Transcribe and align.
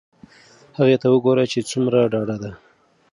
هغې 0.77 0.95
ته 1.01 1.07
وگوره 1.13 1.43
چې 1.51 1.59
څومره 1.69 1.99
ډاډه 2.11 2.37
ده. 2.43 2.51